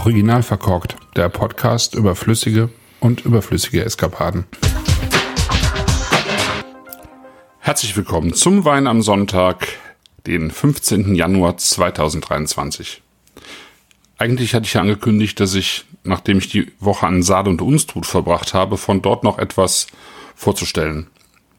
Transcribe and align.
Original 0.00 0.42
verkorkt, 0.42 0.96
der 1.14 1.28
Podcast 1.28 1.94
über 1.94 2.16
flüssige 2.16 2.70
und 3.00 3.26
überflüssige 3.26 3.84
Eskapaden. 3.84 4.46
Herzlich 7.58 7.94
willkommen 7.98 8.32
zum 8.32 8.64
Wein 8.64 8.86
am 8.86 9.02
Sonntag, 9.02 9.68
den 10.26 10.50
15. 10.50 11.14
Januar 11.14 11.58
2023. 11.58 13.02
Eigentlich 14.16 14.54
hatte 14.54 14.64
ich 14.64 14.72
ja 14.72 14.80
angekündigt, 14.80 15.38
dass 15.38 15.54
ich, 15.54 15.84
nachdem 16.02 16.38
ich 16.38 16.48
die 16.48 16.72
Woche 16.80 17.06
an 17.06 17.22
Saale 17.22 17.50
und 17.50 17.60
Unstrut 17.60 18.06
verbracht 18.06 18.54
habe, 18.54 18.78
von 18.78 19.02
dort 19.02 19.22
noch 19.22 19.38
etwas 19.38 19.86
vorzustellen. 20.34 21.08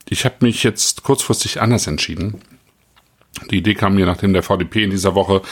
Ich 0.09 0.26
habe 0.26 0.38
mich 0.42 0.64
jetzt 0.64 1.03
kurzfristig 1.03 1.62
anders 1.62 1.86
entschieden. 1.86 2.42
Die 3.52 3.58
Idee 3.58 3.76
kam 3.76 3.94
mir, 3.94 4.08
nachdem 4.08 4.34
der 4.34 4.42
VDP 4.42 4.84
in 4.84 4.89
dieser 4.89 5.14
Woche 5.14 5.44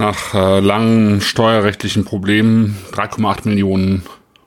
nach 0.00 0.34
äh, 0.34 0.60
langen 0.60 1.20
steuerrechtlichen 1.20 2.04
Problemen 2.04 2.76
3,8 2.92 3.46
Millionen 3.46 4.02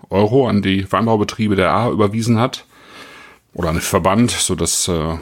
Euro 0.10 0.48
an 0.48 0.62
die 0.62 0.92
Weinbaubetriebe 0.92 1.56
der 1.56 1.72
A 1.72 1.90
überwiesen 1.90 2.40
hat 2.40 2.66
oder 3.54 3.70
an 3.70 3.76
den 3.76 3.82
Verband, 3.82 4.32
so 4.32 4.56
dass 4.56 4.88
äh, 4.88 5.18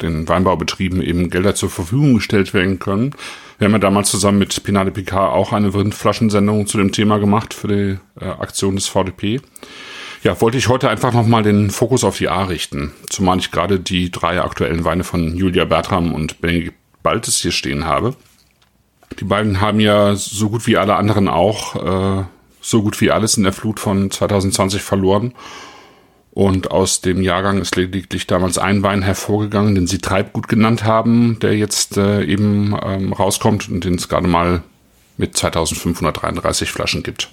den 0.00 0.28
Weinbaubetrieben 0.28 1.02
eben 1.02 1.30
Gelder 1.30 1.54
zur 1.56 1.68
Verfügung 1.68 2.14
gestellt 2.14 2.54
werden 2.54 2.78
können. 2.78 3.10
Wir 3.58 3.66
haben 3.66 3.72
ja 3.72 3.78
damals 3.78 4.10
zusammen 4.10 4.38
mit 4.38 4.62
Pinade 4.62 4.92
Picard 4.92 5.32
auch 5.34 5.52
eine 5.52 5.74
Windflaschensendung 5.74 6.68
zu 6.68 6.78
dem 6.78 6.92
Thema 6.92 7.18
gemacht 7.18 7.54
für 7.54 7.68
die 7.68 7.98
äh, 8.20 8.28
Aktion 8.28 8.76
des 8.76 8.86
VDP. 8.86 9.40
Ja, 10.22 10.40
wollte 10.40 10.58
ich 10.58 10.68
heute 10.68 10.88
einfach 10.88 11.12
nochmal 11.12 11.42
den 11.42 11.70
Fokus 11.70 12.04
auf 12.04 12.18
die 12.18 12.28
A 12.28 12.44
richten, 12.44 12.92
zumal 13.10 13.38
ich 13.38 13.50
gerade 13.50 13.80
die 13.80 14.12
drei 14.12 14.40
aktuellen 14.40 14.84
Weine 14.84 15.02
von 15.02 15.36
Julia 15.36 15.64
Bertram 15.64 16.14
und 16.14 16.40
Benedikt 16.40 16.74
Baltes 17.02 17.38
hier 17.38 17.52
stehen 17.52 17.84
habe. 17.84 18.14
Die 19.20 19.24
beiden 19.24 19.60
haben 19.60 19.80
ja 19.80 20.16
so 20.16 20.50
gut 20.50 20.66
wie 20.66 20.76
alle 20.76 20.96
anderen 20.96 21.28
auch 21.28 22.20
äh, 22.20 22.24
so 22.64 22.82
gut 22.82 23.00
wie 23.00 23.10
alles 23.10 23.36
in 23.36 23.44
der 23.44 23.52
Flut 23.52 23.78
von 23.78 24.10
2020 24.10 24.82
verloren. 24.82 25.34
Und 26.32 26.72
aus 26.72 27.00
dem 27.00 27.22
Jahrgang 27.22 27.60
ist 27.60 27.76
lediglich 27.76 28.26
damals 28.26 28.58
ein 28.58 28.82
Wein 28.82 29.02
hervorgegangen, 29.02 29.76
den 29.76 29.86
sie 29.86 29.98
Treibgut 29.98 30.48
genannt 30.48 30.82
haben, 30.82 31.38
der 31.38 31.56
jetzt 31.56 31.96
äh, 31.96 32.24
eben 32.24 32.76
ähm, 32.82 33.12
rauskommt 33.12 33.68
und 33.68 33.84
den 33.84 33.94
es 33.94 34.08
gerade 34.08 34.26
mal 34.26 34.62
mit 35.16 35.36
2533 35.36 36.72
Flaschen 36.72 37.04
gibt. 37.04 37.30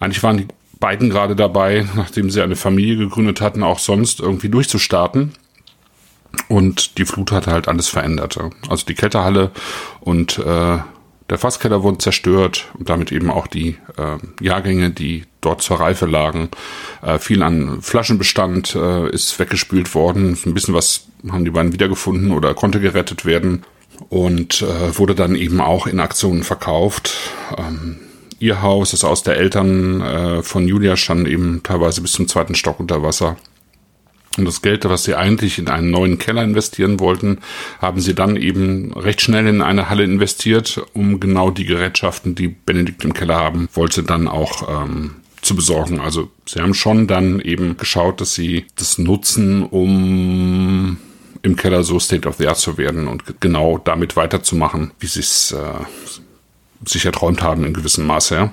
Eigentlich 0.00 0.22
waren 0.22 0.38
die 0.38 0.48
beiden 0.80 1.10
gerade 1.10 1.36
dabei, 1.36 1.86
nachdem 1.94 2.30
sie 2.30 2.40
eine 2.40 2.56
Familie 2.56 2.96
gegründet 2.96 3.42
hatten, 3.42 3.62
auch 3.62 3.78
sonst 3.78 4.20
irgendwie 4.20 4.48
durchzustarten. 4.48 5.32
Und 6.48 6.98
die 6.98 7.04
Flut 7.04 7.32
hatte 7.32 7.50
halt 7.50 7.68
alles 7.68 7.88
verändert. 7.88 8.38
Also 8.68 8.86
die 8.86 8.94
Kältehalle 8.94 9.50
und 10.00 10.38
äh, 10.38 10.78
der 11.30 11.38
Fasskeller 11.38 11.82
wurden 11.82 12.00
zerstört 12.00 12.66
und 12.78 12.90
damit 12.90 13.10
eben 13.10 13.30
auch 13.30 13.46
die 13.46 13.78
äh, 13.96 14.44
Jahrgänge, 14.44 14.90
die 14.90 15.24
dort 15.40 15.62
zur 15.62 15.80
Reife 15.80 16.06
lagen. 16.06 16.50
Äh, 17.02 17.18
viel 17.18 17.42
an 17.42 17.80
Flaschenbestand 17.80 18.74
äh, 18.74 19.08
ist 19.08 19.38
weggespült 19.38 19.94
worden. 19.94 20.36
Ein 20.44 20.54
bisschen 20.54 20.74
was 20.74 21.06
haben 21.30 21.44
die 21.44 21.50
beiden 21.50 21.72
wiedergefunden 21.72 22.30
oder 22.30 22.52
konnte 22.52 22.80
gerettet 22.80 23.24
werden 23.24 23.64
und 24.10 24.62
äh, 24.62 24.98
wurde 24.98 25.14
dann 25.14 25.34
eben 25.34 25.60
auch 25.60 25.86
in 25.86 26.00
Aktionen 26.00 26.42
verkauft. 26.42 27.14
Ähm, 27.56 28.00
ihr 28.38 28.60
Haus, 28.60 28.90
das 28.90 29.04
aus 29.04 29.22
der 29.22 29.36
Eltern 29.36 30.02
äh, 30.02 30.42
von 30.42 30.68
Julia 30.68 30.96
stand 30.96 31.26
eben 31.26 31.62
teilweise 31.62 32.02
bis 32.02 32.12
zum 32.12 32.28
zweiten 32.28 32.54
Stock 32.54 32.80
unter 32.80 33.02
Wasser. 33.02 33.36
Und 34.36 34.46
das 34.46 34.62
Geld, 34.62 34.84
was 34.84 35.04
sie 35.04 35.14
eigentlich 35.14 35.58
in 35.58 35.68
einen 35.68 35.90
neuen 35.90 36.18
Keller 36.18 36.42
investieren 36.42 36.98
wollten, 36.98 37.38
haben 37.80 38.00
sie 38.00 38.14
dann 38.14 38.36
eben 38.36 38.92
recht 38.92 39.20
schnell 39.20 39.46
in 39.46 39.62
eine 39.62 39.88
Halle 39.88 40.04
investiert, 40.04 40.84
um 40.92 41.20
genau 41.20 41.50
die 41.50 41.64
Gerätschaften, 41.64 42.34
die 42.34 42.48
Benedikt 42.48 43.04
im 43.04 43.14
Keller 43.14 43.36
haben 43.36 43.68
wollte, 43.74 44.02
dann 44.02 44.26
auch 44.26 44.84
ähm, 44.84 45.16
zu 45.40 45.54
besorgen. 45.54 46.00
Also 46.00 46.30
sie 46.46 46.60
haben 46.60 46.74
schon 46.74 47.06
dann 47.06 47.38
eben 47.40 47.76
geschaut, 47.76 48.20
dass 48.20 48.34
sie 48.34 48.66
das 48.76 48.98
nutzen, 48.98 49.62
um 49.62 50.98
im 51.42 51.56
Keller 51.56 51.84
so 51.84 52.00
State 52.00 52.26
of 52.26 52.36
the 52.36 52.48
Art 52.48 52.58
zu 52.58 52.76
werden 52.76 53.06
und 53.06 53.40
genau 53.40 53.78
damit 53.78 54.16
weiterzumachen, 54.16 54.92
wie 54.98 55.06
sie 55.06 55.20
es 55.20 55.52
äh, 55.52 55.84
sich 56.86 57.04
erträumt 57.04 57.42
haben 57.42 57.64
in 57.64 57.74
gewissem 57.74 58.06
Maße. 58.06 58.34
Ja 58.34 58.52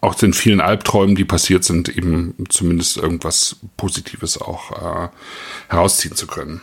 auch 0.00 0.14
den 0.14 0.32
vielen 0.32 0.60
Albträumen, 0.60 1.14
die 1.14 1.24
passiert 1.24 1.64
sind, 1.64 1.88
eben 1.88 2.34
zumindest 2.48 2.96
irgendwas 2.96 3.56
Positives 3.76 4.40
auch 4.40 4.72
äh, 4.72 5.08
herausziehen 5.68 6.16
zu 6.16 6.26
können. 6.26 6.62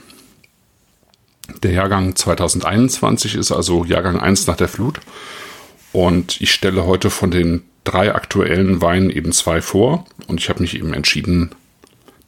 Der 1.64 1.72
Jahrgang 1.72 2.16
2021 2.16 3.36
ist 3.36 3.52
also 3.52 3.86
Jahrgang 3.86 4.20
1 4.20 4.48
nach 4.48 4.58
der 4.58 4.68
Flut. 4.68 5.00
Und 5.94 6.42
ich 6.42 6.52
stelle 6.52 6.86
heute 6.86 7.10
von 7.10 7.32
den 7.32 7.64
drei 7.84 8.14
aktuellen 8.14 8.82
Weinen 8.82 9.10
eben 9.10 9.32
zwei 9.32 9.62
vor. 9.62 10.06
Und 10.28 10.40
ich 10.40 10.50
habe 10.50 10.62
mich 10.62 10.76
eben 10.76 10.94
entschieden, 10.94 11.52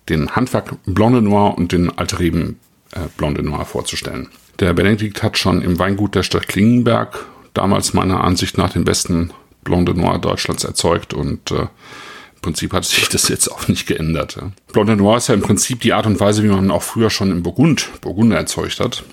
den 0.07 0.35
Handwerk 0.35 0.75
Blonde 0.85 1.21
Noir 1.21 1.57
und 1.57 1.71
den 1.71 1.95
Altreben 1.97 2.59
äh, 2.91 3.01
Blonde 3.17 3.43
Noir 3.43 3.65
vorzustellen. 3.65 4.29
Der 4.59 4.73
Benedikt 4.73 5.21
hat 5.23 5.37
schon 5.37 5.61
im 5.61 5.79
Weingut 5.79 6.15
der 6.15 6.23
Stadt 6.23 6.47
Klingenberg 6.47 7.25
damals 7.53 7.93
meiner 7.93 8.23
Ansicht 8.23 8.57
nach 8.57 8.71
den 8.71 8.85
besten 8.85 9.31
Blonde 9.63 9.93
Noir 9.93 10.19
Deutschlands 10.19 10.63
erzeugt 10.63 11.13
und 11.13 11.51
äh, 11.51 11.61
im 11.61 12.41
Prinzip 12.41 12.73
hat 12.73 12.85
sich 12.85 13.09
das 13.09 13.27
jetzt 13.27 13.49
auch 13.49 13.67
nicht 13.67 13.85
geändert. 13.85 14.37
Ja. 14.37 14.51
Blonde 14.71 14.95
Noir 14.95 15.17
ist 15.17 15.27
ja 15.27 15.35
im 15.35 15.41
Prinzip 15.41 15.81
die 15.81 15.93
Art 15.93 16.05
und 16.05 16.19
Weise, 16.19 16.43
wie 16.43 16.47
man 16.47 16.71
auch 16.71 16.83
früher 16.83 17.09
schon 17.09 17.31
im 17.31 17.43
Burgund 17.43 17.89
Burgunder 18.01 18.37
erzeugt 18.37 18.79
hat, 18.79 19.03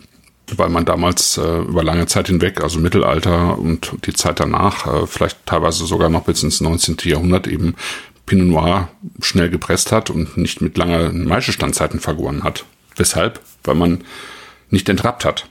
weil 0.56 0.68
man 0.68 0.84
damals 0.84 1.36
äh, 1.38 1.58
über 1.60 1.82
lange 1.82 2.06
Zeit 2.06 2.28
hinweg, 2.28 2.62
also 2.62 2.78
Mittelalter 2.78 3.58
und 3.58 3.92
die 4.06 4.12
Zeit 4.12 4.40
danach, 4.40 4.86
äh, 4.86 5.06
vielleicht 5.06 5.44
teilweise 5.46 5.86
sogar 5.86 6.08
noch 6.08 6.24
bis 6.24 6.42
ins 6.42 6.60
19. 6.60 6.96
Jahrhundert 7.04 7.46
eben 7.48 7.74
Pinot 8.26 8.46
Noir 8.46 8.88
schnell 9.20 9.50
gepresst 9.50 9.92
hat 9.92 10.10
und 10.10 10.36
nicht 10.36 10.60
mit 10.60 10.76
langen 10.76 11.26
Maischestandzeiten 11.26 12.00
vergoren 12.00 12.44
hat. 12.44 12.64
Weshalb? 12.96 13.40
Weil 13.64 13.74
man 13.74 14.04
nicht 14.70 14.88
entrappt 14.88 15.24
hat 15.24 15.48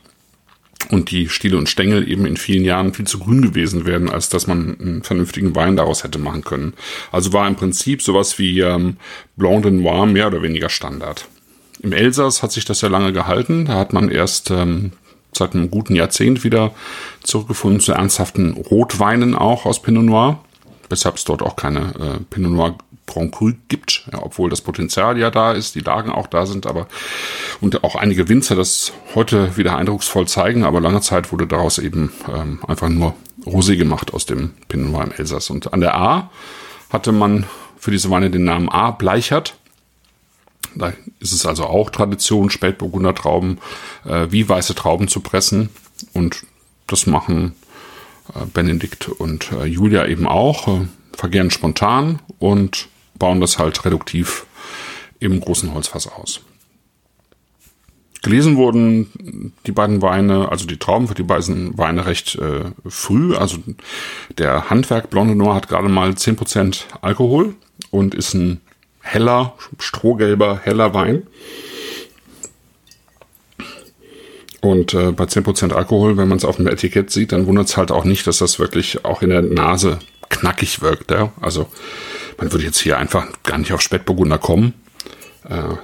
und 0.89 1.11
die 1.11 1.29
Stiele 1.29 1.57
und 1.57 1.69
Stängel 1.69 2.09
eben 2.09 2.25
in 2.25 2.37
vielen 2.37 2.63
Jahren 2.63 2.93
viel 2.93 3.05
zu 3.05 3.19
grün 3.19 3.41
gewesen 3.41 3.85
wären, 3.85 4.09
als 4.09 4.29
dass 4.29 4.47
man 4.47 4.77
einen 4.79 5.03
vernünftigen 5.03 5.55
Wein 5.55 5.75
daraus 5.75 6.03
hätte 6.03 6.19
machen 6.19 6.43
können. 6.43 6.73
Also 7.11 7.33
war 7.33 7.47
im 7.47 7.55
Prinzip 7.55 8.01
sowas 8.01 8.39
wie 8.39 8.59
ähm, 8.59 8.97
Blanc 9.35 9.63
de 9.63 9.71
Noir 9.71 10.05
mehr 10.05 10.27
oder 10.27 10.41
weniger 10.41 10.69
Standard. 10.69 11.27
Im 11.81 11.93
Elsass 11.93 12.41
hat 12.41 12.51
sich 12.51 12.65
das 12.65 12.81
ja 12.81 12.89
lange 12.89 13.13
gehalten. 13.13 13.65
Da 13.65 13.75
hat 13.75 13.93
man 13.93 14.09
erst 14.09 14.51
ähm, 14.51 14.91
seit 15.33 15.53
einem 15.53 15.69
guten 15.69 15.95
Jahrzehnt 15.95 16.43
wieder 16.43 16.73
zurückgefunden 17.23 17.79
zu 17.79 17.91
ernsthaften 17.91 18.53
Rotweinen 18.53 19.35
auch 19.35 19.65
aus 19.65 19.81
Pinot 19.81 20.05
Noir. 20.05 20.39
Weshalb 20.89 21.15
es 21.15 21.25
dort 21.25 21.41
auch 21.41 21.55
keine 21.55 21.79
äh, 21.99 22.23
Pinot 22.29 22.51
Noir 22.51 22.77
Grand 23.07 23.35
gibt, 23.67 24.07
ja, 24.11 24.21
obwohl 24.21 24.49
das 24.49 24.61
Potenzial 24.61 25.17
ja 25.17 25.29
da 25.29 25.51
ist, 25.51 25.75
die 25.75 25.81
Lagen 25.81 26.11
auch 26.11 26.27
da 26.27 26.45
sind, 26.45 26.65
aber 26.65 26.87
und 27.61 27.83
auch 27.83 27.95
einige 27.95 28.27
Winzer 28.27 28.55
das 28.55 28.93
heute 29.13 29.57
wieder 29.57 29.77
eindrucksvoll 29.77 30.27
zeigen, 30.27 30.63
aber 30.63 30.81
lange 30.81 31.01
Zeit 31.01 31.31
wurde 31.31 31.47
daraus 31.47 31.77
eben 31.77 32.11
ähm, 32.33 32.59
einfach 32.67 32.89
nur 32.89 33.15
Rosé 33.45 33.77
gemacht 33.77 34.13
aus 34.13 34.25
dem 34.25 34.51
Pinot 34.67 35.05
im 35.05 35.11
Elsass. 35.11 35.49
Und 35.49 35.73
an 35.73 35.81
der 35.81 35.95
A 35.95 36.29
hatte 36.89 37.11
man 37.11 37.45
für 37.77 37.91
diese 37.91 38.09
Weine 38.09 38.31
den 38.31 38.43
Namen 38.43 38.69
A 38.69 38.91
Bleichert. 38.91 39.55
Da 40.75 40.93
ist 41.19 41.31
es 41.31 41.45
also 41.45 41.65
auch 41.65 41.89
Tradition, 41.89 42.49
Spätburgunder 42.49 43.15
Trauben 43.15 43.59
äh, 44.05 44.27
wie 44.29 44.49
weiße 44.49 44.75
Trauben 44.75 45.07
zu 45.07 45.19
pressen. 45.21 45.69
Und 46.13 46.43
das 46.87 47.07
machen 47.07 47.53
äh, 48.33 48.45
Benedikt 48.45 49.07
und 49.07 49.51
äh, 49.51 49.65
Julia 49.65 50.05
eben 50.07 50.27
auch, 50.27 50.67
äh, 50.67 50.87
vergären 51.13 51.51
spontan 51.51 52.19
und 52.39 52.89
bauen 53.17 53.41
das 53.41 53.59
halt 53.59 53.85
reduktiv 53.85 54.45
im 55.19 55.39
großen 55.39 55.73
Holzfass 55.73 56.07
aus. 56.07 56.41
Gelesen 58.21 58.57
wurden 58.57 59.53
die 59.67 59.71
beiden 59.71 60.01
Weine, 60.01 60.49
also 60.49 60.65
die 60.65 60.79
Trauben 60.79 61.07
für 61.07 61.13
die 61.13 61.21
beiden 61.21 61.77
Weine 61.77 62.07
recht 62.07 62.35
äh, 62.35 62.71
früh. 62.87 63.35
Also 63.35 63.57
der 64.39 64.71
Handwerk 64.71 65.11
Blonde 65.11 65.35
Noir 65.35 65.53
hat 65.53 65.67
gerade 65.67 65.89
mal 65.89 66.09
10% 66.09 66.85
Alkohol 67.01 67.53
und 67.91 68.15
ist 68.15 68.33
ein 68.33 68.61
heller, 69.01 69.53
strohgelber, 69.77 70.59
heller 70.63 70.95
Wein. 70.95 71.27
Und 74.61 74.95
äh, 74.95 75.11
bei 75.11 75.25
10% 75.25 75.73
Alkohol, 75.73 76.17
wenn 76.17 76.27
man 76.27 76.39
es 76.39 76.45
auf 76.45 76.55
dem 76.55 76.67
Etikett 76.67 77.11
sieht, 77.11 77.31
dann 77.31 77.45
wundert 77.45 77.67
es 77.67 77.77
halt 77.77 77.91
auch 77.91 78.05
nicht, 78.05 78.25
dass 78.25 78.39
das 78.39 78.57
wirklich 78.57 79.05
auch 79.05 79.21
in 79.21 79.29
der 79.29 79.43
Nase 79.43 79.99
knackig 80.29 80.81
wirkt. 80.81 81.11
Ja? 81.11 81.31
Also 81.39 81.67
man 82.37 82.51
würde 82.51 82.65
jetzt 82.65 82.79
hier 82.79 82.97
einfach 82.97 83.27
gar 83.43 83.57
nicht 83.57 83.73
auf 83.73 83.81
Spätburgunder 83.81 84.37
kommen. 84.37 84.73
Äh, 85.47 85.75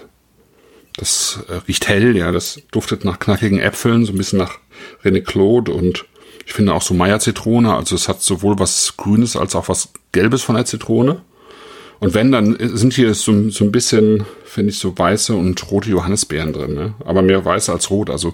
das 0.97 1.39
äh, 1.47 1.55
riecht 1.67 1.87
hell, 1.87 2.15
ja, 2.15 2.31
das 2.31 2.61
duftet 2.71 3.05
nach 3.05 3.19
knackigen 3.19 3.59
Äpfeln, 3.59 4.05
so 4.05 4.11
ein 4.11 4.17
bisschen 4.17 4.39
nach 4.39 4.59
René 5.03 5.21
Claude 5.21 5.71
und 5.71 6.05
ich 6.45 6.53
finde 6.53 6.73
auch 6.73 6.81
so 6.81 6.93
Meier-Zitrone. 6.93 7.73
Also 7.73 7.95
es 7.95 8.09
hat 8.09 8.21
sowohl 8.21 8.59
was 8.59 8.97
Grünes 8.97 9.35
als 9.35 9.55
auch 9.55 9.69
was 9.69 9.93
Gelbes 10.11 10.41
von 10.41 10.55
der 10.55 10.65
Zitrone. 10.65 11.21
Und 11.99 12.13
wenn, 12.13 12.31
dann 12.31 12.57
sind 12.75 12.93
hier 12.93 13.13
so, 13.13 13.49
so 13.49 13.63
ein 13.63 13.71
bisschen, 13.71 14.25
finde 14.43 14.71
ich, 14.71 14.79
so 14.79 14.97
weiße 14.97 15.35
und 15.35 15.71
rote 15.71 15.89
Johannisbeeren 15.89 16.51
drin. 16.51 16.73
Ne? 16.73 16.95
Aber 17.05 17.21
mehr 17.21 17.45
weiß 17.45 17.69
als 17.69 17.91
rot. 17.91 18.09
Also 18.09 18.33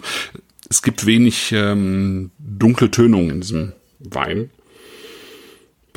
es 0.69 0.81
gibt 0.81 1.05
wenig 1.05 1.51
ähm, 1.51 2.31
dunkle 2.39 2.89
Tönungen 2.89 3.29
in 3.29 3.41
diesem 3.41 3.73
Wein. 3.99 4.49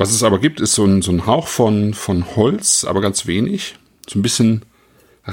Was 0.01 0.11
es 0.11 0.23
aber 0.23 0.39
gibt, 0.39 0.59
ist 0.59 0.73
so 0.73 0.83
ein, 0.83 1.03
so 1.03 1.11
ein 1.11 1.27
Hauch 1.27 1.45
von, 1.45 1.93
von 1.93 2.35
Holz, 2.35 2.85
aber 2.85 3.01
ganz 3.01 3.27
wenig. 3.27 3.75
So 4.09 4.17
ein 4.17 4.23
bisschen 4.23 4.65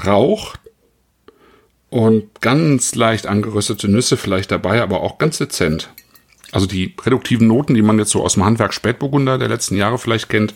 Rauch 0.05 0.57
und 1.89 2.39
ganz 2.39 2.93
leicht 2.93 3.25
angeröstete 3.25 3.87
Nüsse 3.87 4.15
vielleicht 4.15 4.51
dabei, 4.51 4.83
aber 4.83 5.01
auch 5.01 5.17
ganz 5.17 5.39
dezent. 5.39 5.89
Also 6.51 6.67
die 6.67 6.93
reduktiven 7.03 7.47
Noten, 7.47 7.73
die 7.73 7.81
man 7.81 7.97
jetzt 7.97 8.11
so 8.11 8.23
aus 8.23 8.35
dem 8.35 8.45
Handwerk 8.45 8.75
Spätburgunder 8.75 9.39
der 9.39 9.47
letzten 9.47 9.75
Jahre 9.75 9.97
vielleicht 9.97 10.29
kennt, 10.29 10.53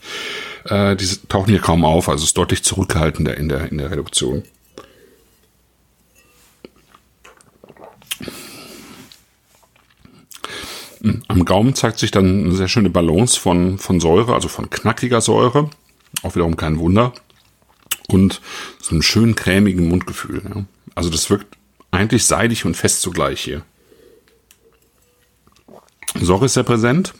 äh, 0.65 0.95
die 0.95 1.07
tauchen 1.27 1.49
hier 1.49 1.59
kaum 1.59 1.83
auf. 1.83 2.07
Also 2.07 2.21
es 2.21 2.29
ist 2.29 2.37
deutlich 2.37 2.63
zurückhaltender 2.63 3.35
in 3.35 3.49
der, 3.49 3.71
in 3.71 3.79
der 3.79 3.89
Reduktion. 3.89 4.43
Am 11.27 11.43
Gaumen 11.43 11.75
zeigt 11.75 11.99
sich 11.99 12.11
dann 12.11 12.45
eine 12.45 12.55
sehr 12.55 12.69
schöne 12.69 12.89
Balance 12.89 13.37
von, 13.37 13.77
von 13.77 13.99
Säure, 13.99 14.33
also 14.33 14.47
von 14.47 14.69
knackiger 14.69 15.19
Säure. 15.19 15.69
Auch 16.21 16.35
wiederum 16.35 16.55
kein 16.55 16.79
Wunder. 16.79 17.13
Und 18.07 18.41
so 18.79 18.91
einem 18.91 19.01
schön 19.01 19.35
cremigen 19.35 19.89
Mundgefühl. 19.89 20.41
Ja. 20.43 20.63
Also 20.95 21.09
das 21.09 21.29
wirkt 21.29 21.57
eigentlich 21.91 22.25
seidig 22.25 22.65
und 22.65 22.77
fest 22.77 23.01
zugleich 23.01 23.41
hier. 23.41 23.63
Säure 26.15 26.45
ist 26.45 26.53
sehr 26.53 26.63
präsent. 26.63 27.13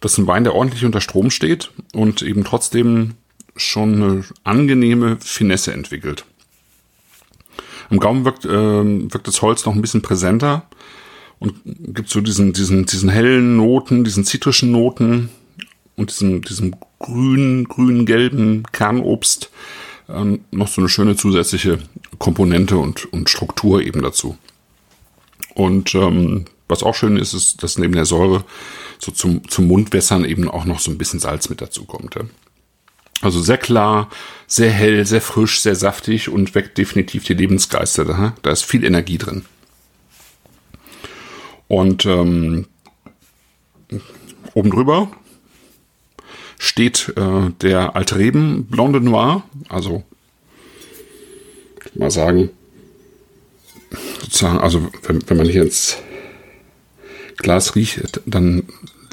Das 0.00 0.12
ist 0.12 0.18
ein 0.18 0.26
Wein, 0.26 0.44
der 0.44 0.54
ordentlich 0.54 0.84
unter 0.84 1.00
Strom 1.00 1.30
steht 1.30 1.70
und 1.94 2.22
eben 2.22 2.44
trotzdem 2.44 3.14
schon 3.56 4.02
eine 4.02 4.24
angenehme 4.44 5.18
Finesse 5.20 5.72
entwickelt. 5.72 6.24
Am 7.90 7.98
Gaumen 7.98 8.24
wirkt, 8.24 8.44
äh, 8.44 8.48
wirkt 9.12 9.26
das 9.26 9.42
Holz 9.42 9.66
noch 9.66 9.74
ein 9.74 9.82
bisschen 9.82 10.02
präsenter 10.02 10.66
und 11.42 11.54
gibt 11.64 12.08
so 12.08 12.20
diesen, 12.20 12.52
diesen, 12.52 12.86
diesen 12.86 13.08
hellen 13.08 13.56
Noten, 13.56 14.04
diesen 14.04 14.24
zitrischen 14.24 14.70
Noten 14.70 15.28
und 15.96 16.10
diesem, 16.10 16.42
diesem 16.42 16.74
grün, 16.98 17.64
grün-gelben 17.68 18.64
Kernobst 18.72 19.50
äh, 20.08 20.38
noch 20.50 20.68
so 20.68 20.80
eine 20.80 20.88
schöne 20.88 21.16
zusätzliche 21.16 21.78
Komponente 22.18 22.76
und, 22.78 23.12
und 23.12 23.28
Struktur 23.28 23.82
eben 23.82 24.02
dazu. 24.02 24.36
Und 25.54 25.94
ähm, 25.94 26.46
was 26.68 26.82
auch 26.82 26.94
schön 26.94 27.16
ist, 27.16 27.34
ist, 27.34 27.62
dass 27.62 27.78
neben 27.78 27.94
der 27.94 28.06
Säure 28.06 28.44
so 28.98 29.12
zum, 29.12 29.46
zum 29.48 29.66
Mundwässern 29.66 30.24
eben 30.24 30.48
auch 30.48 30.64
noch 30.64 30.80
so 30.80 30.90
ein 30.90 30.98
bisschen 30.98 31.20
Salz 31.20 31.50
mit 31.50 31.60
dazu 31.60 31.84
kommt. 31.84 32.14
Ja. 32.14 32.22
Also 33.20 33.40
sehr 33.40 33.58
klar, 33.58 34.08
sehr 34.46 34.70
hell, 34.70 35.04
sehr 35.06 35.20
frisch, 35.20 35.60
sehr 35.60 35.76
saftig 35.76 36.28
und 36.28 36.54
weckt 36.54 36.78
definitiv 36.78 37.24
die 37.24 37.34
Lebensgeister. 37.34 38.04
Da, 38.04 38.34
da 38.42 38.50
ist 38.50 38.64
viel 38.64 38.84
Energie 38.84 39.18
drin. 39.18 39.44
Und 41.72 42.04
ähm, 42.04 42.66
oben 44.52 44.70
drüber 44.70 45.10
steht 46.58 47.14
äh, 47.16 47.50
der 47.62 47.96
Altreben 47.96 48.66
Blanc 48.66 48.92
de 48.92 49.00
Noir, 49.00 49.42
also 49.70 50.04
mal 51.94 52.10
sagen, 52.10 52.50
sozusagen, 54.20 54.58
also 54.58 54.86
wenn, 55.04 55.26
wenn 55.30 55.38
man 55.38 55.48
hier 55.48 55.62
ins 55.62 55.96
Glas 57.38 57.74
riecht, 57.74 58.20
dann 58.26 58.64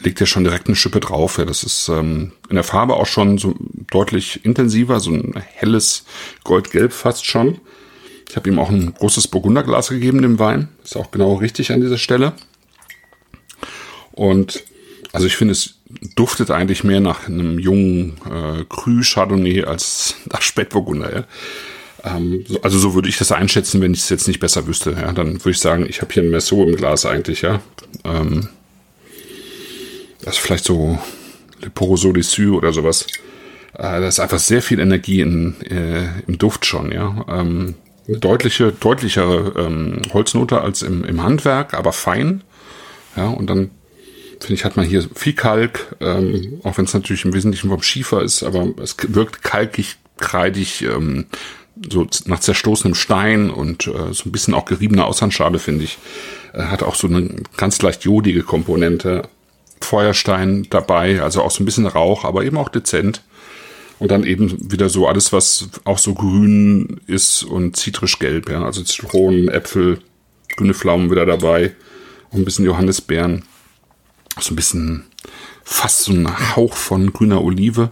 legt 0.04 0.20
er 0.20 0.28
schon 0.28 0.44
direkt 0.44 0.68
eine 0.68 0.76
Schippe 0.76 1.00
drauf. 1.00 1.38
Ja, 1.38 1.46
das 1.46 1.64
ist 1.64 1.88
ähm, 1.88 2.34
in 2.50 2.56
der 2.56 2.66
Farbe 2.66 2.96
auch 2.96 3.08
schon 3.08 3.38
so 3.38 3.56
deutlich 3.90 4.44
intensiver, 4.44 5.00
so 5.00 5.12
ein 5.12 5.42
helles 5.54 6.04
Goldgelb 6.44 6.92
fast 6.92 7.26
schon. 7.26 7.62
Ich 8.28 8.36
habe 8.36 8.50
ihm 8.50 8.60
auch 8.60 8.70
ein 8.70 8.94
großes 8.96 9.30
Burgunderglas 9.30 9.88
gegeben, 9.88 10.22
dem 10.22 10.40
Wein. 10.40 10.68
Ist 10.84 10.98
auch 10.98 11.10
genau 11.10 11.36
richtig 11.36 11.72
an 11.72 11.80
dieser 11.80 11.98
Stelle. 11.98 12.34
Und 14.20 14.66
also 15.14 15.28
ich 15.28 15.38
finde, 15.38 15.54
es 15.54 15.76
duftet 16.18 16.52
eigentlich 16.52 16.84
mehr 16.84 17.00
nach 17.00 17.30
einem 17.30 17.58
jungen 17.58 18.18
äh, 18.30 18.66
Cru 18.68 19.02
Chardonnay 19.02 19.64
als 19.64 20.16
nach 20.30 20.42
Spätburgunder. 20.42 21.26
Ja. 22.04 22.18
Ähm, 22.18 22.46
also 22.62 22.78
so 22.78 22.96
würde 22.96 23.08
ich 23.08 23.18
das 23.18 23.32
einschätzen, 23.32 23.80
wenn 23.80 23.94
ich 23.94 24.02
es 24.02 24.10
jetzt 24.10 24.28
nicht 24.28 24.42
besser 24.42 24.68
wüsste. 24.68 24.92
Ja. 24.92 25.14
Dann 25.14 25.36
würde 25.36 25.52
ich 25.52 25.60
sagen, 25.60 25.86
ich 25.88 26.02
habe 26.02 26.14
hier 26.14 26.24
ein 26.24 26.32
Merceau 26.32 26.68
im 26.68 26.76
Glas 26.76 27.06
eigentlich. 27.06 27.44
Ja. 27.44 27.62
Ähm, 28.04 28.50
das 30.22 30.36
ist 30.36 30.42
vielleicht 30.42 30.66
so 30.66 31.00
Le 31.62 31.70
Poroso 31.70 32.12
Dessus 32.12 32.58
oder 32.58 32.74
sowas. 32.74 33.08
Äh, 33.74 34.02
da 34.02 34.06
ist 34.06 34.20
einfach 34.20 34.40
sehr 34.40 34.62
viel 34.62 34.82
Energie 34.82 35.22
in, 35.22 35.56
äh, 35.62 36.10
im 36.28 36.38
Duft 36.38 36.66
schon. 36.66 36.92
Ja. 36.92 37.26
Ähm, 37.30 37.76
eine 38.06 38.18
deutliche, 38.18 38.74
deutlichere 38.74 39.54
ähm, 39.58 40.02
Holznote 40.12 40.60
als 40.60 40.82
im, 40.82 41.06
im 41.06 41.24
Handwerk, 41.24 41.74
aber 41.74 41.94
fein. 41.94 42.44
Ja, 43.16 43.30
und 43.30 43.50
dann 43.50 43.72
finde 44.40 44.54
ich, 44.54 44.66
hat 44.66 44.78
man 44.78 44.86
hier 44.86 45.08
viel 45.16 45.34
Kalk, 45.34 45.96
ähm, 46.00 46.60
auch 46.64 46.78
wenn 46.78 46.86
es 46.86 46.94
natürlich 46.94 47.26
im 47.26 47.34
Wesentlichen 47.34 47.70
vom 47.70 47.82
Schiefer 47.82 48.22
ist, 48.22 48.44
aber 48.44 48.70
es 48.82 48.96
wirkt 49.08 49.44
kalkig, 49.44 49.98
kreidig, 50.18 50.84
ähm, 50.84 51.26
so 51.90 52.08
nach 52.26 52.40
zerstoßenem 52.40 52.96
Stein 52.96 53.50
und 53.50 53.88
äh, 53.88 54.14
so 54.14 54.26
ein 54.26 54.32
bisschen 54.32 54.54
auch 54.54 54.66
geriebener 54.66 55.06
Außenschale, 55.06 55.60
finde 55.60 55.86
ich. 55.86 55.98
Äh, 56.54 56.64
hat 56.64 56.84
auch 56.84 56.96
so 56.96 57.08
eine 57.08 57.44
ganz 57.58 57.82
leicht 57.82 58.04
jodige 58.04 58.44
Komponente. 58.44 59.24
Feuerstein 59.82 60.68
dabei, 60.70 61.22
also 61.22 61.42
auch 61.42 61.52
so 61.52 61.64
ein 61.64 61.66
bisschen 61.66 61.86
Rauch, 61.86 62.26
aber 62.26 62.44
eben 62.44 62.58
auch 62.58 62.70
dezent. 62.70 63.24
Und 63.98 64.12
dann 64.12 64.24
eben 64.24 64.72
wieder 64.72 64.90
so 64.90 65.08
alles, 65.08 65.34
was 65.34 65.70
auch 65.84 65.98
so 65.98 66.14
grün 66.14 67.02
ist 67.08 67.44
und 67.44 67.76
zitrisch-gelb, 67.76 68.50
ja. 68.50 68.64
Also 68.64 68.82
Zitronen, 68.82 69.50
Äpfel, 69.50 70.00
grüne 70.56 70.74
Pflaumen 70.74 71.12
wieder 71.12 71.26
dabei. 71.26 71.76
Auch 72.30 72.36
ein 72.36 72.46
bisschen 72.46 72.66
Johannisbeeren 72.66 73.44
so 74.40 74.54
ein 74.54 74.56
bisschen 74.56 75.06
fast 75.64 76.02
so 76.04 76.14
ein 76.14 76.56
Hauch 76.56 76.76
von 76.76 77.14
grüner 77.14 77.44
Olive. 77.44 77.92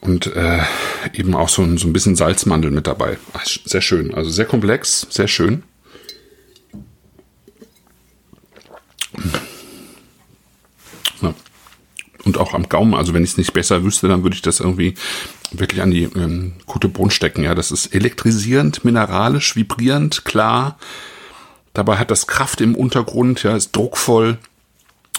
Und 0.00 0.26
äh, 0.34 0.60
eben 1.12 1.34
auch 1.34 1.48
so 1.48 1.62
ein, 1.62 1.78
so 1.78 1.86
ein 1.86 1.92
bisschen 1.92 2.16
Salzmandel 2.16 2.72
mit 2.72 2.86
dabei. 2.88 3.18
Sehr 3.64 3.80
schön. 3.80 4.12
Also 4.14 4.30
sehr 4.30 4.46
komplex, 4.46 5.06
sehr 5.10 5.28
schön. 5.28 5.62
Ja. 11.20 11.34
Und 12.24 12.38
auch 12.38 12.54
am 12.54 12.68
Gaumen, 12.68 12.94
also 12.94 13.14
wenn 13.14 13.22
ich 13.22 13.30
es 13.30 13.36
nicht 13.36 13.52
besser 13.52 13.84
wüsste, 13.84 14.08
dann 14.08 14.22
würde 14.24 14.34
ich 14.34 14.42
das 14.42 14.60
irgendwie 14.60 14.94
wirklich 15.52 15.82
an 15.82 15.90
die 15.90 16.04
ähm, 16.04 16.54
gute 16.66 16.88
Bohnen 16.88 17.10
stecken. 17.10 17.44
Ja, 17.44 17.54
das 17.54 17.70
ist 17.70 17.94
elektrisierend, 17.94 18.84
mineralisch, 18.84 19.54
vibrierend, 19.54 20.24
klar, 20.24 20.78
Dabei 21.74 21.96
hat 21.96 22.10
das 22.10 22.26
Kraft 22.26 22.60
im 22.60 22.74
Untergrund, 22.74 23.42
ja, 23.42 23.56
ist 23.56 23.74
druckvoll, 23.74 24.38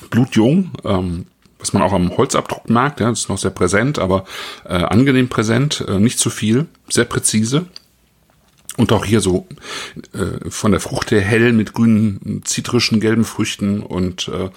blutjung, 0.09 0.71
ähm, 0.83 1.25
was 1.59 1.73
man 1.73 1.81
auch 1.81 1.93
am 1.93 2.15
Holzabdruck 2.17 2.69
merkt, 2.69 2.99
ja, 2.99 3.09
ist 3.09 3.29
noch 3.29 3.37
sehr 3.37 3.51
präsent, 3.51 3.97
aber 3.97 4.25
äh, 4.65 4.73
angenehm 4.73 5.29
präsent, 5.29 5.83
äh, 5.87 5.99
nicht 5.99 6.19
zu 6.19 6.29
viel, 6.29 6.67
sehr 6.89 7.05
präzise. 7.05 7.65
Und 8.75 8.91
auch 8.91 9.05
hier 9.05 9.21
so 9.21 9.47
äh, 10.13 10.49
von 10.49 10.71
der 10.71 10.81
Frucht 10.81 11.11
her 11.11 11.21
hell 11.21 11.53
mit 11.53 11.73
grünen, 11.73 12.41
zitrischen, 12.43 12.99
gelben 12.99 13.23
Früchten 13.23 13.81
und 13.81 14.27
äh, 14.29 14.49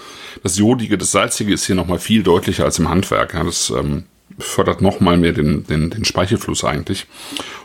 das 0.42 0.56
Jodige, 0.56 0.96
das 0.96 1.12
Salzige 1.12 1.52
ist 1.52 1.66
hier 1.66 1.74
nochmal 1.74 1.98
viel 1.98 2.22
deutlicher 2.22 2.64
als 2.64 2.78
im 2.78 2.88
Handwerk. 2.88 3.34
Ja, 3.34 3.44
das 3.44 3.68
ähm, 3.70 4.04
fördert 4.38 4.82
nochmal 4.82 5.16
mehr 5.16 5.32
den, 5.32 5.66
den, 5.66 5.90
den 5.90 6.04
Speichelfluss 6.04 6.64
eigentlich. 6.64 7.06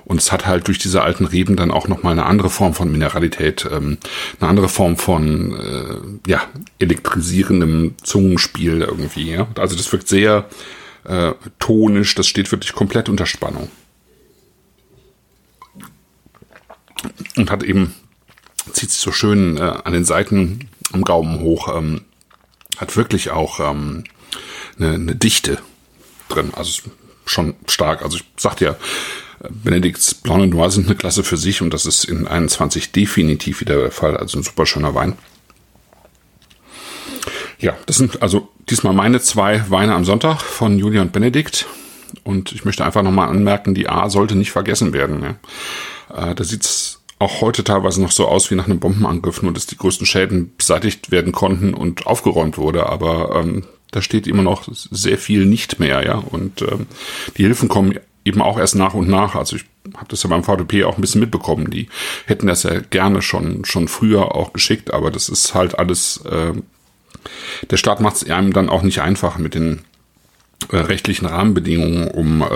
Und 0.05 0.19
es 0.19 0.31
hat 0.31 0.45
halt 0.45 0.67
durch 0.67 0.79
diese 0.79 1.01
alten 1.01 1.25
Reben 1.25 1.55
dann 1.55 1.71
auch 1.71 1.87
nochmal 1.87 2.13
eine 2.13 2.25
andere 2.25 2.49
Form 2.49 2.73
von 2.73 2.91
Mineralität, 2.91 3.67
ähm, 3.71 3.97
eine 4.39 4.49
andere 4.49 4.69
Form 4.69 4.97
von 4.97 6.19
äh, 6.25 6.29
ja, 6.29 6.43
elektrisierendem 6.79 7.95
Zungenspiel 8.01 8.81
irgendwie. 8.81 9.31
Ja? 9.31 9.47
Also 9.57 9.75
das 9.75 9.91
wirkt 9.91 10.07
sehr 10.07 10.47
äh, 11.03 11.33
tonisch, 11.59 12.15
das 12.15 12.27
steht 12.27 12.51
wirklich 12.51 12.73
komplett 12.73 13.09
unter 13.09 13.25
Spannung. 13.25 13.69
Und 17.35 17.49
hat 17.49 17.63
eben, 17.63 17.93
zieht 18.73 18.91
sich 18.91 18.99
so 18.99 19.11
schön 19.11 19.57
äh, 19.57 19.61
an 19.61 19.93
den 19.93 20.05
Seiten 20.05 20.69
am 20.93 21.03
Gaumen 21.03 21.39
hoch, 21.39 21.75
ähm, 21.75 22.01
hat 22.77 22.95
wirklich 22.95 23.31
auch 23.31 23.59
ähm, 23.59 24.03
eine, 24.77 24.93
eine 24.93 25.15
Dichte 25.15 25.59
drin. 26.35 26.51
Also 26.55 26.81
schon 27.25 27.55
stark. 27.67 28.01
Also 28.01 28.17
ich 28.17 28.25
sagte 28.37 28.65
ja, 28.65 28.75
Benedikts 29.49 30.13
Blanc 30.13 30.53
Noir 30.53 30.69
sind 30.69 30.87
eine 30.87 30.95
Klasse 30.95 31.23
für 31.23 31.37
sich 31.37 31.61
und 31.61 31.73
das 31.73 31.85
ist 31.85 32.05
in 32.05 32.27
21 32.27 32.91
definitiv 32.91 33.61
wieder 33.61 33.75
der 33.75 33.91
Fall. 33.91 34.17
Also 34.17 34.39
ein 34.39 34.43
super 34.43 34.65
schöner 34.65 34.93
Wein. 34.93 35.17
Ja, 37.59 37.77
das 37.85 37.97
sind 37.97 38.21
also 38.21 38.49
diesmal 38.69 38.93
meine 38.93 39.21
zwei 39.21 39.69
Weine 39.69 39.93
am 39.93 40.05
Sonntag 40.05 40.41
von 40.41 40.77
Julia 40.79 41.01
und 41.01 41.11
Benedikt. 41.11 41.67
Und 42.23 42.51
ich 42.51 42.65
möchte 42.65 42.83
einfach 42.83 43.03
nochmal 43.03 43.29
anmerken, 43.29 43.73
die 43.73 43.87
A 43.87 44.09
sollte 44.09 44.35
nicht 44.35 44.51
vergessen 44.51 44.93
werden. 44.93 45.23
Ja. 45.23 46.31
Äh, 46.31 46.35
da 46.35 46.43
sieht's 46.43 47.01
auch 47.19 47.41
heute 47.41 47.63
teilweise 47.63 48.01
noch 48.01 48.11
so 48.11 48.27
aus 48.27 48.49
wie 48.49 48.55
nach 48.55 48.65
einem 48.65 48.79
Bombenangriff, 48.79 49.43
nur 49.43 49.53
dass 49.53 49.67
die 49.67 49.77
größten 49.77 50.07
Schäden 50.07 50.55
beseitigt 50.57 51.11
werden 51.11 51.31
konnten 51.31 51.73
und 51.73 52.07
aufgeräumt 52.07 52.57
wurde. 52.57 52.87
Aber 52.87 53.35
ähm, 53.35 53.63
da 53.91 54.01
steht 54.01 54.27
immer 54.27 54.43
noch 54.43 54.67
sehr 54.71 55.17
viel 55.17 55.45
nicht 55.45 55.79
mehr, 55.79 56.05
ja. 56.05 56.15
Und 56.15 56.61
ähm, 56.61 56.87
die 57.37 57.43
Hilfen 57.43 57.69
kommen 57.69 57.99
eben 58.23 58.41
auch 58.41 58.57
erst 58.57 58.75
nach 58.75 58.93
und 58.93 59.09
nach. 59.09 59.35
Also 59.35 59.55
ich 59.55 59.65
habe 59.95 60.07
das 60.09 60.23
ja 60.23 60.29
beim 60.29 60.43
VDP 60.43 60.83
auch 60.85 60.97
ein 60.97 61.01
bisschen 61.01 61.21
mitbekommen. 61.21 61.69
Die 61.69 61.89
hätten 62.25 62.47
das 62.47 62.63
ja 62.63 62.79
gerne 62.79 63.21
schon 63.21 63.65
schon 63.65 63.87
früher 63.87 64.35
auch 64.35 64.53
geschickt, 64.53 64.93
aber 64.93 65.11
das 65.11 65.29
ist 65.29 65.53
halt 65.53 65.77
alles 65.77 66.23
äh, 66.25 66.53
der 67.69 67.77
Staat 67.77 67.99
macht 68.01 68.15
es 68.15 68.29
einem 68.29 68.53
dann 68.53 68.69
auch 68.69 68.81
nicht 68.81 69.01
einfach 69.01 69.37
mit 69.37 69.53
den 69.53 69.81
äh, 70.69 70.77
rechtlichen 70.77 71.25
Rahmenbedingungen, 71.25 72.07
um 72.07 72.41
äh, 72.41 72.47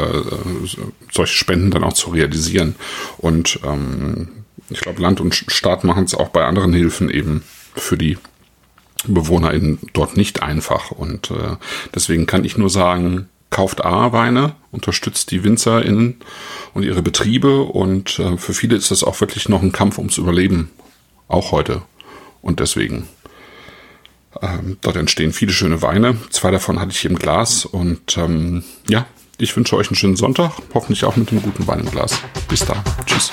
solche 1.11 1.35
Spenden 1.35 1.71
dann 1.71 1.83
auch 1.83 1.93
zu 1.93 2.11
realisieren. 2.11 2.75
Und 3.17 3.59
ähm, 3.63 4.29
ich 4.69 4.81
glaube, 4.81 5.01
Land 5.01 5.21
und 5.21 5.35
Staat 5.35 5.83
machen 5.83 6.05
es 6.05 6.15
auch 6.15 6.29
bei 6.29 6.45
anderen 6.45 6.73
Hilfen 6.73 7.09
eben 7.09 7.43
für 7.75 7.97
die 7.97 8.17
BewohnerInnen 9.13 9.79
dort 9.93 10.17
nicht 10.17 10.41
einfach. 10.41 10.91
Und 10.91 11.31
äh, 11.31 11.57
deswegen 11.93 12.25
kann 12.25 12.43
ich 12.43 12.57
nur 12.57 12.69
sagen, 12.69 13.29
kauft 13.49 13.85
A-Weine, 13.85 14.53
unterstützt 14.71 15.31
die 15.31 15.43
WinzerInnen 15.43 16.17
und 16.73 16.83
ihre 16.83 17.01
Betriebe. 17.01 17.61
Und 17.61 18.19
äh, 18.19 18.37
für 18.37 18.53
viele 18.53 18.75
ist 18.75 18.91
das 18.91 19.03
auch 19.03 19.19
wirklich 19.21 19.47
noch 19.49 19.61
ein 19.61 19.71
Kampf 19.71 19.97
ums 19.97 20.17
Überleben, 20.17 20.71
auch 21.27 21.51
heute. 21.51 21.81
Und 22.41 22.59
deswegen, 22.59 23.07
ähm, 24.41 24.77
dort 24.81 24.97
entstehen 24.97 25.33
viele 25.33 25.51
schöne 25.51 25.81
Weine. 25.81 26.17
Zwei 26.29 26.51
davon 26.51 26.79
hatte 26.79 26.91
ich 26.91 27.05
im 27.05 27.17
Glas. 27.17 27.65
Und 27.65 28.17
ähm, 28.17 28.63
ja, 28.89 29.05
ich 29.37 29.55
wünsche 29.55 29.75
euch 29.75 29.87
einen 29.87 29.95
schönen 29.95 30.15
Sonntag, 30.15 30.51
hoffentlich 30.73 31.05
auch 31.05 31.15
mit 31.15 31.31
einem 31.31 31.41
guten 31.41 31.67
Wein 31.67 31.79
im 31.79 31.91
Glas. 31.91 32.19
Bis 32.47 32.59
da. 32.59 32.83
Tschüss. 33.05 33.31